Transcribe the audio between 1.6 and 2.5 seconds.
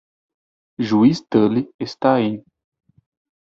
está em.